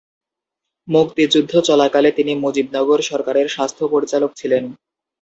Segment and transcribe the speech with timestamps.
[0.87, 4.63] মুক্তিযুদ্ধ চলাকালে তিনি মুজিবনগর সরকারের স্বাস্থ্য পরিচালক ছিলেন।